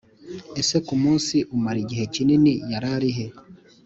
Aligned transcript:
Ese 0.61 0.75
ku 0.87 0.93
munsi 1.03 1.35
umara 1.55 1.77
igihe 1.83 2.03
kinini 2.13 2.53
yararihe 2.71 3.25